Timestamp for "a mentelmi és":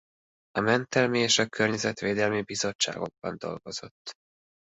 0.51-1.37